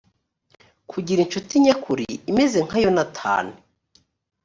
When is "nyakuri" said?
1.65-2.07